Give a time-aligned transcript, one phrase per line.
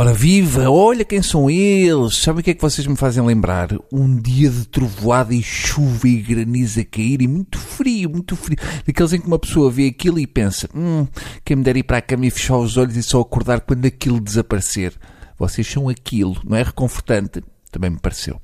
[0.00, 2.16] Ora viva, olha quem são eles.
[2.16, 3.68] Sabe o que é que vocês me fazem lembrar?
[3.92, 8.56] Um dia de trovoada e chuva e granizo a cair e muito frio, muito frio.
[8.86, 11.06] Daqueles em que uma pessoa vê aquilo e pensa, hum,
[11.44, 13.84] quem me der ir para a cama e fechar os olhos e só acordar quando
[13.84, 14.94] aquilo desaparecer.
[15.38, 17.42] Vocês são aquilo, não é reconfortante?
[17.70, 18.40] Também me pareceu.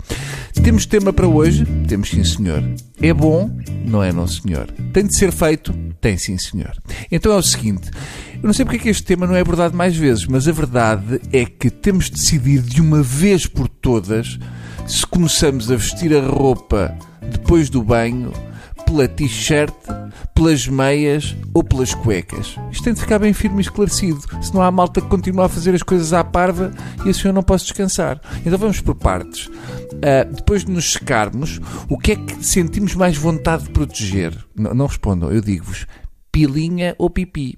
[0.63, 1.65] Temos tema para hoje?
[1.89, 2.63] Temos sim, senhor.
[3.01, 3.51] É bom?
[3.85, 4.71] Não é, não, senhor.
[4.93, 5.73] Tem de ser feito?
[6.01, 6.77] Tem sim, senhor.
[7.11, 7.91] Então é o seguinte:
[8.35, 10.53] eu não sei porque é que este tema não é abordado mais vezes, mas a
[10.53, 14.39] verdade é que temos de decidir de uma vez por todas
[14.87, 16.97] se começamos a vestir a roupa
[17.33, 18.33] depois do banho
[18.85, 19.75] pela t-shirt,
[20.37, 22.57] pelas meias ou pelas cuecas.
[22.71, 25.75] Isto tem de ficar bem firme e esclarecido, senão há malta que continua a fazer
[25.75, 26.73] as coisas à parva
[27.07, 28.21] e assim eu não posso descansar.
[28.45, 29.47] Então vamos por partes.
[29.47, 34.37] Uh, depois de nos secarmos, o que é que sentimos mais vontade de proteger?
[34.55, 35.87] N não respondam, eu digo-vos:
[36.31, 37.57] pilinha ou pipi?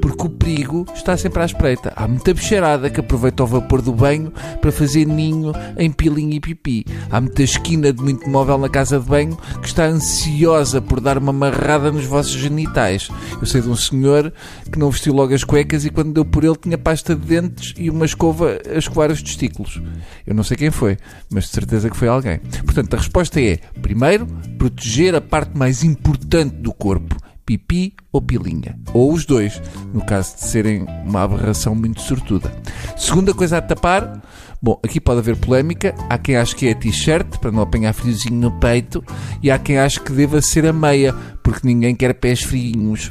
[0.00, 1.92] Porque o perigo está sempre à espreita.
[1.96, 6.40] Há muita bicharada que aproveita o vapor do banho para fazer ninho em pilinha e
[6.40, 6.84] pipi.
[7.10, 11.18] Há muita esquina de muito móvel na casa de banho que está ansiosa por dar
[11.18, 13.08] uma marrada nos vossos genitais.
[13.40, 14.32] Eu sei de um senhor
[14.70, 17.74] que não vestiu logo as cuecas e quando deu por ele tinha pasta de dentes
[17.78, 19.80] e uma escova a escovar os testículos.
[20.26, 20.96] Eu não sei quem foi,
[21.30, 22.38] mas de certeza que foi alguém.
[22.64, 24.26] Portanto, a resposta é: primeiro,
[24.58, 28.78] proteger a parte mais importante do corpo pipi ou pilinha.
[28.92, 29.60] Ou os dois,
[29.92, 32.52] no caso de serem uma aberração muito sortuda.
[32.96, 34.22] Segunda coisa a tapar.
[34.62, 35.94] Bom, aqui pode haver polémica.
[36.08, 39.04] Há quem ache que é t-shirt, para não apanhar friozinho no peito,
[39.42, 43.10] e há quem ache que deva ser a meia, porque ninguém quer pés friinhos.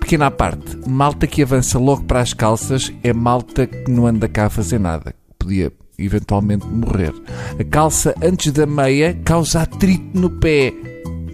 [0.00, 4.28] Pequena à parte, malta que avança logo para as calças é malta que não anda
[4.28, 5.14] cá a fazer nada.
[5.38, 7.12] Podia eventualmente morrer.
[7.58, 10.72] A calça antes da meia causa atrito no pé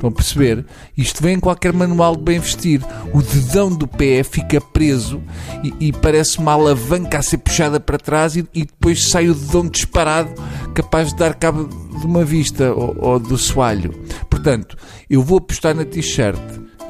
[0.00, 0.64] Estão a perceber?
[0.96, 2.80] Isto vem em qualquer manual de bem vestir.
[3.12, 5.22] O dedão do pé fica preso
[5.62, 9.34] e, e parece uma alavanca a ser puxada para trás e, e, depois sai o
[9.34, 10.30] dedão disparado,
[10.72, 11.68] capaz de dar cabo
[11.98, 13.92] de uma vista ou, ou do soalho.
[14.30, 14.74] Portanto,
[15.10, 16.40] eu vou apostar na t-shirt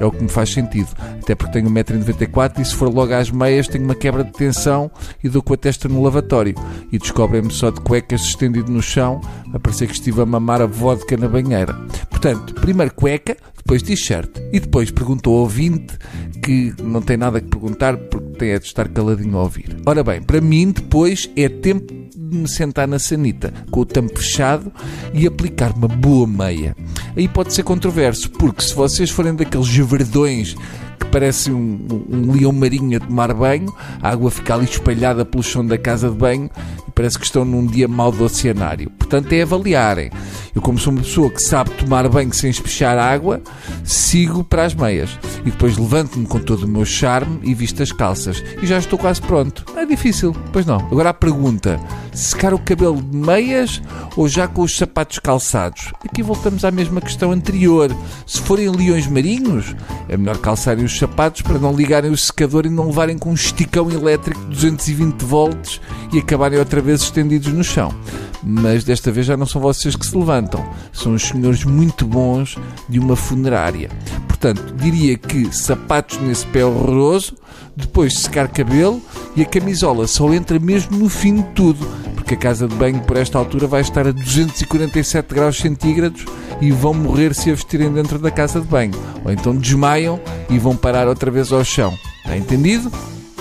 [0.01, 0.89] é o que me faz sentido.
[1.23, 4.91] Até porque tenho 1,94m e se for logo às meias tenho uma quebra de tensão
[5.23, 6.55] e dou com a testa no lavatório.
[6.91, 9.21] E descobrem-me só de cuecas estendido no chão,
[9.53, 11.77] a parecer que estive a mamar a vodka na banheira.
[12.21, 14.29] Portanto, primeiro cueca, depois t-shirt.
[14.53, 15.97] E depois perguntou ao ouvinte
[16.43, 19.75] que não tem nada que perguntar porque tem é de estar caladinho a ouvir.
[19.87, 24.19] Ora bem, para mim depois é tempo de me sentar na sanita, com o tampo
[24.19, 24.71] fechado
[25.15, 26.77] e aplicar uma boa meia.
[27.17, 30.55] Aí pode ser controverso, porque se vocês forem daqueles verdões
[30.99, 35.43] que parece um, um, leão marinho a tomar banho, a água fica ali espalhada pelo
[35.43, 36.51] chão da casa de banho
[36.87, 38.91] e parece que estão num dia mau do oceanário.
[38.91, 40.11] Portanto, é avaliarem.
[40.55, 43.41] Eu, como sou uma pessoa que sabe tomar banho sem espechar água,
[43.85, 45.11] sigo para as meias.
[45.45, 48.43] E depois levanto-me com todo o meu charme e visto as calças.
[48.63, 49.65] E já estou quase pronto.
[49.77, 50.77] É difícil, pois não.
[50.77, 51.81] Agora a pergunta:
[52.13, 53.81] secar o cabelo de meias
[54.17, 55.93] ou já com os sapatos calçados?
[56.05, 57.95] Aqui voltamos à mesma questão anterior.
[58.27, 59.75] Se forem leões marinhos,
[60.09, 63.35] é melhor calçarem os sapatos para não ligarem o secador e não levarem com um
[63.35, 65.81] esticão elétrico de 220 volts
[66.13, 67.95] e acabarem outra vez estendidos no chão
[68.43, 72.57] mas desta vez já não são vocês que se levantam, são os senhores muito bons
[72.89, 73.91] de uma funerária.
[74.27, 77.35] Portanto, diria que sapatos nesse pé horroroso,
[77.77, 79.01] depois secar cabelo
[79.37, 83.01] e a camisola só entra mesmo no fim de tudo, porque a casa de banho
[83.01, 86.25] por esta altura vai estar a 247 graus centígrados
[86.61, 88.95] e vão morrer se a vestirem dentro da casa de banho.
[89.25, 91.99] Ou então desmaiam e vão parar outra vez ao chão.
[92.23, 92.91] Está entendido?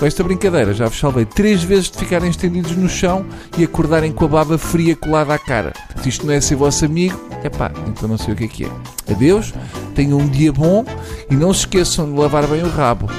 [0.00, 3.26] Com esta brincadeira já vos salvei três vezes de ficarem estendidos no chão
[3.58, 5.74] e acordarem com a baba fria colada à cara.
[6.02, 8.48] Se isto não é ser vosso amigo, é pá, então não sei o que é
[8.48, 8.70] que é.
[9.12, 9.52] Adeus,
[9.94, 10.86] tenham um dia bom
[11.30, 13.10] e não se esqueçam de lavar bem o rabo.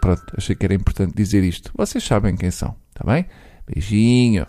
[0.00, 1.70] Pronto, achei que era importante dizer isto.
[1.76, 3.26] Vocês sabem quem são, está bem?
[3.66, 4.46] Beijinho.